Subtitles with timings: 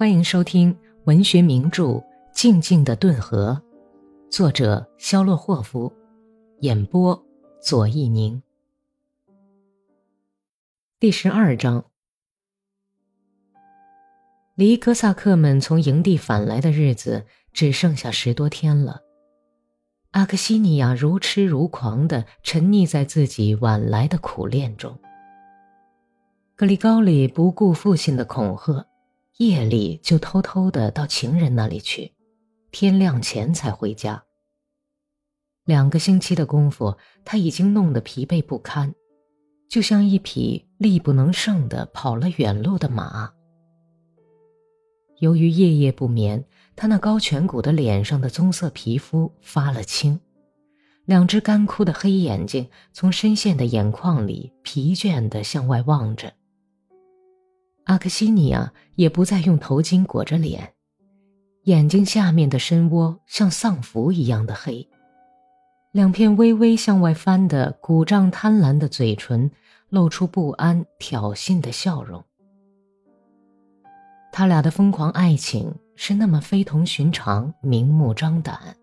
[0.00, 0.74] 欢迎收听
[1.04, 1.84] 文学名著
[2.32, 3.60] 《静静的顿河》，
[4.30, 5.92] 作者肖洛霍夫，
[6.60, 7.22] 演播
[7.60, 8.42] 左一宁。
[10.98, 11.84] 第十二章，
[14.54, 19.02] 离哥萨克们从营地返来的日子只剩下十多天了。
[20.12, 24.98] 阿克西尼亚如痴如狂的沉溺在自己晚来的苦恋中。
[26.56, 28.86] 格里高里不顾父亲的恐吓，
[29.40, 32.12] 夜里就偷偷的到情人那里去，
[32.70, 34.22] 天亮前才回家。
[35.64, 38.94] 两个星期的功夫，他已经弄得疲惫不堪，
[39.66, 43.32] 就像一匹力不能胜的跑了远路的马。
[45.20, 46.44] 由于夜夜不眠，
[46.76, 50.20] 他那高颧骨的脸上的棕色皮肤发了青，
[51.06, 56.30] 两只干枯的黑眼睛从深陷的眼眶里疲倦地向外望着。
[57.84, 60.74] 阿克西尼亚也不再用头巾裹着脸，
[61.64, 64.88] 眼睛下面的深窝像丧服一样的黑，
[65.92, 69.50] 两片微微向外翻的鼓胀贪婪的嘴唇
[69.88, 72.24] 露出不安挑衅的笑容。
[74.32, 78.76] 他俩的疯狂爱情是那么非同寻常、明目张胆，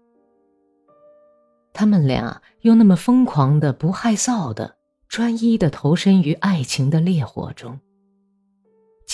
[1.71, 4.75] 他们俩又那么疯狂的、不害臊的、
[5.07, 7.79] 专一的投身于爱情的烈火中。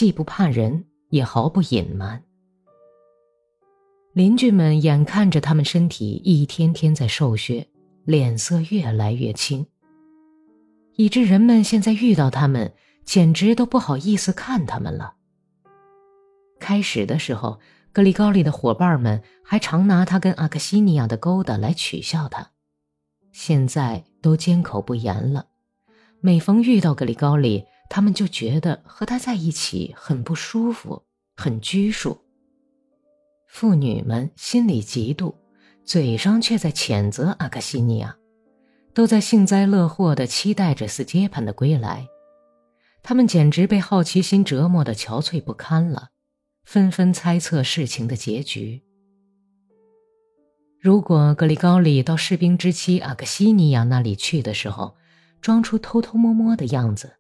[0.04, 2.22] 既不怕人，也毫不隐瞒。
[4.12, 7.66] 邻居们眼看着他们身体一天天在瘦削，
[8.04, 9.66] 脸色越来越青，
[10.98, 12.74] 以致人们现在遇到他们，
[13.06, 15.16] 简直都不好意思看他们了。
[16.60, 17.62] 开始的时候，
[17.94, 22.52] 格里高利的伙伴们还常拿他跟阿克西尼亚的勾搭来取笑他，
[23.32, 25.46] 现在都缄口不言了。
[26.20, 27.64] 每逢遇到格里高利，
[27.96, 31.04] 他们就觉得和他在一起很不舒服，
[31.36, 32.18] 很拘束。
[33.48, 35.36] 妇女们心里嫉妒，
[35.86, 38.18] 嘴上却在谴责阿卡西尼亚，
[38.96, 42.08] 都在幸灾乐祸地期待着斯杰潘的归来。
[43.04, 46.10] 他们简直被好奇心折磨得憔悴不堪了，
[46.64, 48.82] 纷纷猜测事情的结局。
[50.82, 54.96] 如果格里高利到士兵之妻阿克西尼亚那里去的时候，
[55.40, 57.18] 装出偷偷摸摸的样子。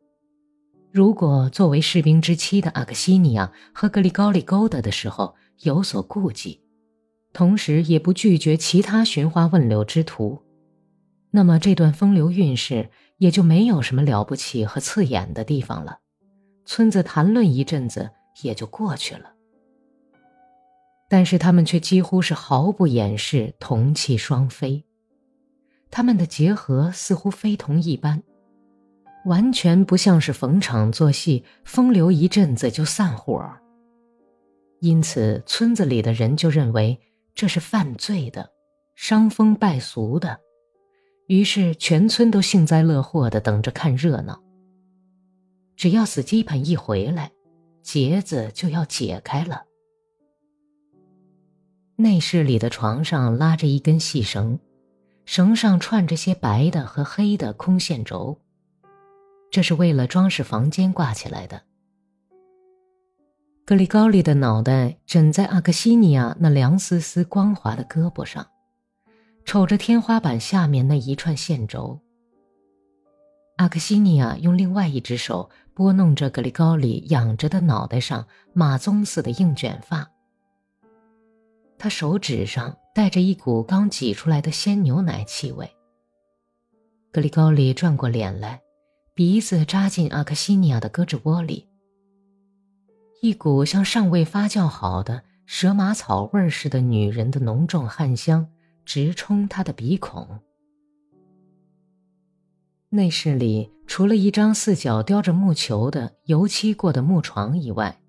[0.93, 6.61] 如果作为士兵之妻的阿克西尼亚和格里高利勾搭的时候有所顾忌，
[7.33, 10.43] 同时也不拒绝其他寻花问柳之徒，
[11.31, 15.97] 那么这段风流韵事也就没有什么了不起和刺眼的地方了。
[16.63, 18.11] 村子谈论一阵子
[18.43, 19.33] 也就过去了。
[21.09, 24.85] 但是他们却几乎是毫不掩饰同气双飞，
[25.89, 28.21] 他们的结合似乎非同一般。
[29.25, 33.49] 完全不像是逢场作戏，风流一阵子就散伙。
[34.79, 36.99] 因此，村子里的人就认为
[37.33, 38.51] 这是犯罪的，
[38.95, 40.39] 伤风败俗的。
[41.27, 44.43] 于是，全村都幸灾乐祸的等着看热闹。
[45.77, 47.31] 只要死鸡盘一回来，
[47.81, 49.63] 结子就要解开了。
[51.95, 54.59] 内室里的床上拉着一根细绳，
[55.25, 58.37] 绳上串着些白的和黑的空线轴。
[59.53, 61.61] 这是为了装饰房间挂起来的。
[63.63, 68.47] 格里高利的脑袋枕在阿克西尼亚那凉丝丝、光滑的胳膊上，
[69.45, 71.99] 瞅着天花板下面那一串线轴。
[73.57, 80.09] 阿克西尼亚用另外一只手拨弄着格里高利仰着的脑袋上马鬃似的硬卷发，
[81.77, 85.69] 他手指上带着一股刚挤出来的鲜牛奶气味。
[87.11, 88.62] 格里高利转过脸来。
[89.15, 91.67] 鼻子扎进阿克西尼亚的胳肢窝里，
[93.21, 98.49] 一股像尚未发酵好的蛇麻草味似的女人的浓重汗香
[98.83, 100.39] 直冲他的鼻孔。
[102.89, 108.01] 内室里除了一张四角雕着木球的油漆过的木床以外，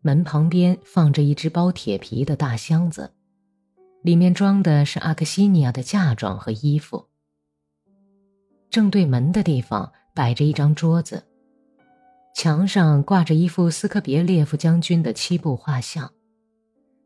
[0.00, 3.12] 门旁边放着一只包铁皮的大箱子，
[4.00, 7.08] 里面装的是阿克西尼亚的嫁妆和衣服。
[8.70, 9.92] 正对门的地方。
[10.20, 11.24] 摆着一张桌子，
[12.34, 16.12] 墙上挂着一幅斯科别列夫将军的七步画像，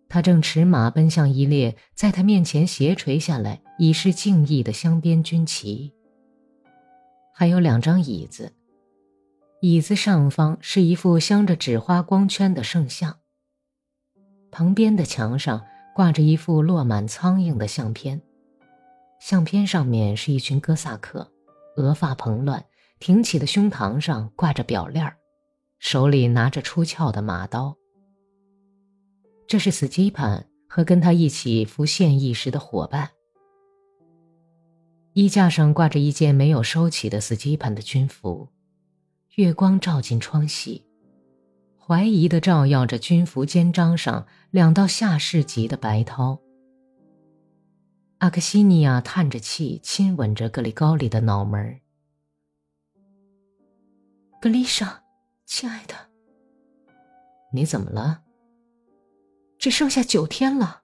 [0.09, 5.93] 他正驰马奔向一列在他面前斜垂下来以示敬意的镶边军旗。
[7.33, 8.53] 还有两张椅子，
[9.61, 13.19] 椅子上方是一副镶着纸花光圈的圣像，
[14.51, 15.65] 旁边的墙上
[15.95, 18.21] 挂着一幅落满苍蝇的相片，
[19.21, 21.31] 相片上面是一群哥萨克，
[21.77, 22.65] 额发蓬乱。
[22.99, 25.17] 挺起的胸膛上挂着表链儿
[25.79, 27.77] 手里拿着出鞘的马刀。
[29.47, 33.11] 这是斯基潘和跟他一起服现役时的伙伴。
[35.13, 38.49] 衣架上挂着一件没有收起的斯基潘的军服，
[39.37, 40.87] 月光照进窗隙，
[41.79, 46.41] 怀疑的照耀着军服肩章上两道下世级的白涛。
[48.19, 51.81] 阿克西尼亚叹着气，亲吻着格里高里的脑门儿。
[54.45, 55.03] 格丽莎，
[55.47, 55.95] 亲爱的，
[57.51, 58.25] 你怎么了？
[59.59, 60.83] 只剩下九天了，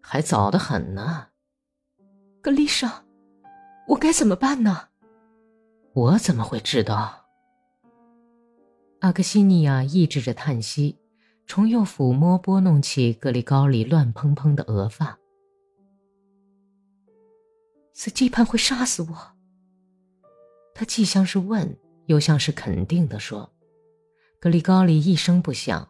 [0.00, 1.26] 还早得很呢。
[2.40, 3.04] 格丽莎，
[3.88, 4.88] 我该怎么办呢？
[5.92, 7.26] 我怎么会知道？
[9.00, 10.98] 阿克西尼亚抑制着叹息，
[11.44, 15.18] 重又抚摸拨弄起格里高里乱蓬蓬的额发。
[17.92, 19.36] 斯基潘会杀死我。
[20.74, 21.78] 他既像是问，
[22.08, 23.50] 又像是肯定的说。
[24.40, 25.88] 格里高里一声不响，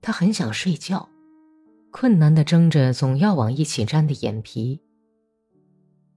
[0.00, 1.08] 他很想睡觉，
[1.90, 4.80] 困难的睁着总要往一起粘的眼皮。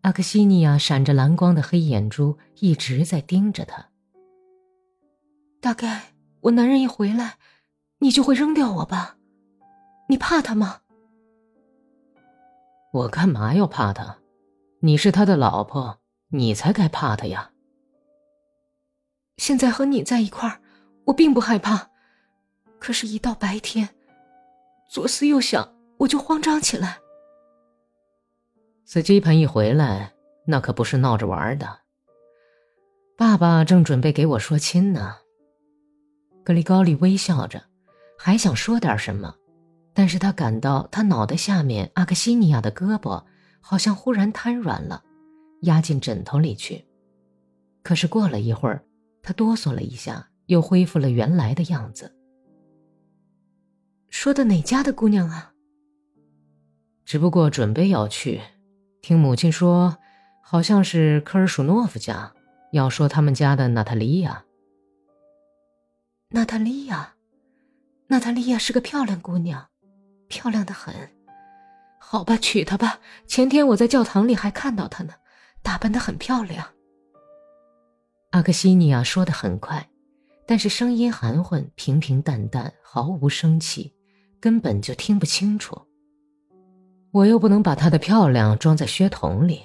[0.02, 3.90] 阿克西尼亚闪着蓝光的黑眼珠一直在盯着他。
[5.62, 7.38] 大概我男人一回来，
[8.00, 9.18] 你就会扔掉我吧？
[10.10, 10.82] 你怕他吗？
[12.92, 14.18] 我干嘛要怕他？
[14.82, 16.00] 你是他的老婆，
[16.32, 17.53] 你才该怕他呀。
[19.38, 20.60] 现在和你在一块儿，
[21.06, 21.90] 我并不害怕，
[22.80, 23.90] 可是，一到白天，
[24.90, 26.98] 左思右想，我就慌张起来。
[28.86, 30.14] 司机盆一回来，
[30.48, 31.80] 那可不是闹着玩的。
[33.18, 35.18] 爸爸正准备给我说亲呢。
[36.44, 37.64] 格里高利微笑着，
[38.18, 39.36] 还想说点什么，
[39.94, 43.24] 但是他感到他脑袋下面阿克西尼亚的胳膊。
[43.66, 45.02] 好像忽然瘫软了，
[45.62, 46.84] 压进枕头里去。
[47.82, 48.84] 可是过了一会儿，
[49.24, 52.14] 他哆嗦了一下，又恢复了原来的样子。
[54.10, 55.54] 说的哪家的姑娘啊？
[57.06, 58.42] 只不过准备要去，
[59.02, 59.98] 听母亲说，
[60.42, 62.34] 好像是科尔舒诺夫家，
[62.74, 64.44] 要说他们家的娜塔莉亚。
[66.30, 67.16] 娜塔莉亚，
[68.08, 69.70] 娜塔莉亚是个漂亮姑娘，
[70.28, 70.94] 漂亮的很。
[71.98, 73.00] 好吧，娶她吧。
[73.26, 75.14] 前天我在教堂里还看到她呢，
[75.62, 76.73] 打扮的很漂亮。
[78.34, 79.88] 阿克西尼亚说的很快，
[80.48, 83.94] 但是声音含混，平平淡淡，毫无生气，
[84.40, 85.80] 根本就听不清楚。
[87.12, 89.62] 我又不能把她的漂亮装在靴筒里，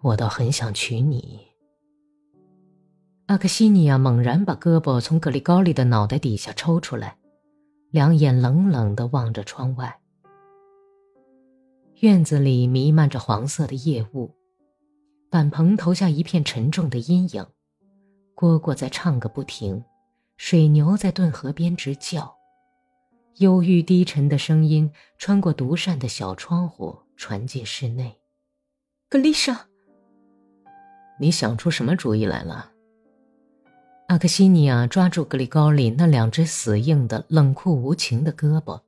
[0.00, 1.40] 我倒很想娶你。
[3.26, 7.18] 阿克西尼亚猛然把胳膊从格里高利的脑袋底下抽出来，
[7.90, 9.94] 两眼冷冷的望着窗外。
[12.00, 14.34] 院子里弥漫着黄色的夜雾，
[15.32, 17.46] 板棚投下一片沉重的阴影。
[18.36, 19.82] 蝈蝈在唱个不停，
[20.36, 22.34] 水牛在顿河边直叫，
[23.38, 28.20] 忧郁低沉的声音穿过独扇的小窗户传进室内。
[29.08, 29.68] 格丽莎，
[31.18, 32.70] 你想出什么主意来了？
[34.08, 38.82] 阿克西尼亚抓住格里高利那两只死硬的、冷酷无情的胳膊。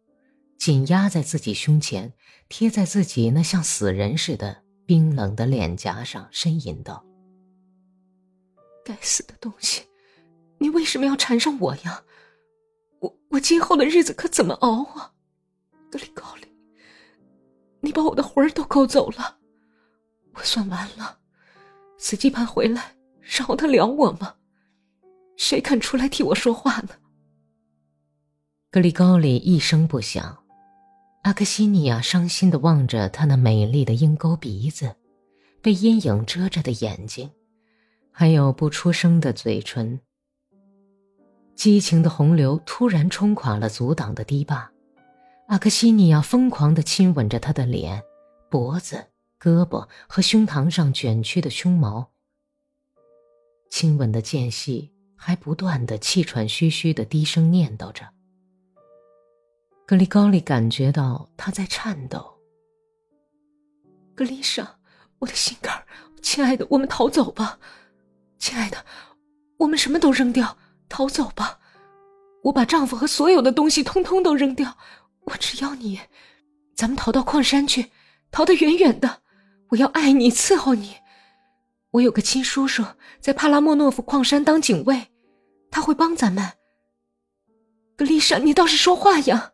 [0.58, 2.12] 紧压在自己胸前，
[2.50, 7.04] 贴在自己那像死人似的冰冷的脸颊上，呻吟道
[8.84, 9.82] ：“该死的东西，
[10.58, 12.02] 你为什么要缠上我呀？
[13.00, 15.12] 我我今后的日子可怎么熬啊？
[15.90, 16.46] 格里高里，
[17.80, 19.38] 你把我的魂儿都勾走了，
[20.34, 21.18] 我算完了。
[21.96, 24.34] 死基盘回来，饶得了我吗？
[25.36, 26.90] 谁肯出来替我说话呢？”
[28.70, 30.43] 格里高里一声不响。
[31.24, 34.94] 阿克西尼亚伤心的望着他那美丽的鹰钩鼻子，
[35.62, 37.30] 被阴影遮着的眼睛，
[38.12, 39.98] 还有不出声的嘴唇。
[41.56, 44.70] 激情的洪流突然冲垮了阻挡的堤坝，
[45.48, 48.02] 阿克西尼亚疯狂地亲吻着他的脸、
[48.50, 49.06] 脖子、
[49.40, 52.10] 胳膊和胸膛上卷曲的胸毛。
[53.70, 58.13] 亲吻的间隙，还不断的气喘吁吁的低声念叨着。
[59.86, 62.24] 格里高利感觉到他在颤抖。
[64.14, 64.78] 格丽莎，
[65.18, 65.84] 我的心肝
[66.22, 67.58] 亲爱的，我们逃走吧，
[68.38, 68.82] 亲爱的，
[69.58, 70.56] 我们什么都扔掉，
[70.88, 71.58] 逃走吧。
[72.44, 74.78] 我把丈夫和所有的东西通通都扔掉，
[75.24, 76.00] 我只要你。
[76.74, 77.90] 咱们逃到矿山去，
[78.30, 79.22] 逃得远远的。
[79.68, 80.96] 我要爱你，伺候你。
[81.90, 82.82] 我有个亲叔叔
[83.20, 85.08] 在帕拉莫诺夫矿山当警卫，
[85.70, 86.52] 他会帮咱们。
[87.96, 89.50] 格丽莎，你倒是说话呀！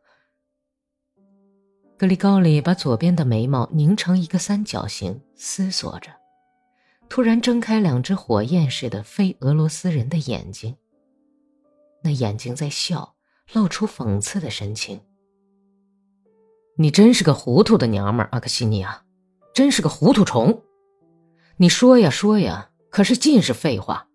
[2.01, 6.11] 格里高里把左边的眉毛拧成一个三角形，思索着，
[7.11, 10.75] 突然睁开两只火焰似的非俄罗斯人的眼睛。
[12.03, 13.17] 那眼睛在笑，
[13.53, 14.99] 露出讽刺的神情。
[16.79, 19.05] 你真是个糊涂的娘们，阿克西尼亚，
[19.53, 20.63] 真是个糊涂虫。
[21.59, 24.09] 你说呀说呀，可是尽是废话。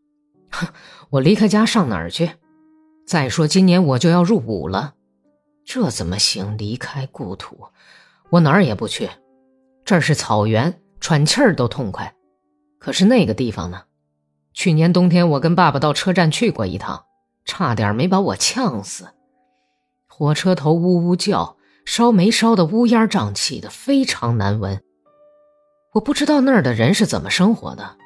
[0.50, 0.68] 哼，
[1.12, 2.32] 我离开家上哪儿去？
[3.06, 4.96] 再说今年我就要入伍了，
[5.66, 6.58] 这怎么行？
[6.58, 7.66] 离开故土，
[8.30, 9.10] 我哪儿也不去。
[9.84, 12.14] 这儿是草原，喘气儿都痛快。
[12.80, 13.84] 可是那个地方呢？
[14.54, 17.06] 去年冬天我跟爸爸到车站去过一趟，
[17.44, 19.10] 差点没把我呛死。
[20.08, 24.82] 火车头呜呜叫，烧煤烧的乌烟瘴气的，非常难闻。
[25.94, 27.98] 我不知道那儿的人是怎么生活的，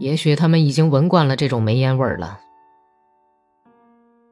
[0.00, 2.40] 也许他们已经闻惯了这种煤烟味儿了。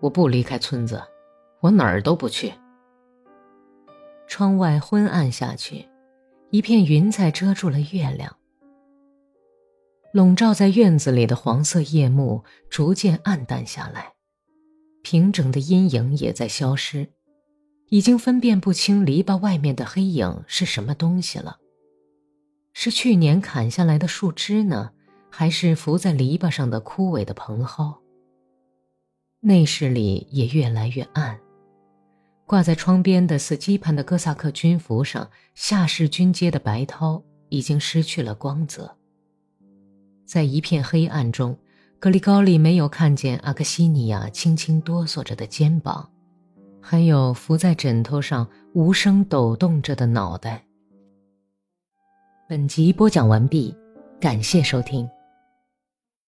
[0.00, 1.02] 我不离开村子，
[1.66, 2.52] 我哪儿都不去。
[4.28, 5.84] 窗外昏暗下去，
[6.50, 8.36] 一片云彩遮住了月亮。
[10.12, 14.12] 笼罩在院子里的黄色夜幕逐渐暗淡下来，
[15.02, 17.08] 平整的阴影也在消失，
[17.88, 21.58] 已经分辨不清篱笆外面的黑影是什么东西了。
[22.72, 24.92] 是去年砍下来的树枝呢，
[25.30, 28.00] 还是伏在篱笆上的枯萎的蓬蒿？
[29.40, 31.38] 内室里也越来越暗，
[32.46, 38.96] 挂在窗边的死鸡盘的哥萨克军服上夏氏军阶的白涛已经失去了光泽。
[40.24, 41.58] 在一片黑暗中，
[41.98, 46.08] 格里高利没有看见阿克西尼亚轻轻哆嗦着的肩膀，
[46.80, 50.64] 还有伏在枕头上无声抖动着的脑袋。
[52.48, 53.74] 本集播讲完毕，
[54.20, 55.08] 感谢收听。